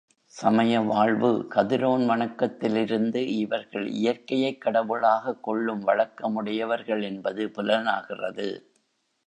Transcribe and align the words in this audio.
சமய 0.25 0.79
வாழ்வு 0.79 1.47
கதிரோன் 1.55 2.05
வணக்கத்திலிருந்து, 2.05 3.15
இவர்கள் 3.15 3.87
இயற்கையைக் 3.87 4.61
கடவுளாகக் 4.61 5.43
கொள்ளும் 5.43 5.87
வழக்கமுடையவர்கள் 5.87 7.03
என்பது 7.03 7.49
புலனாகிறது. 7.49 8.71